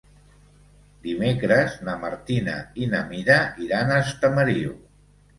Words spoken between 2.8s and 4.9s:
i na Mira iran a Estamariu.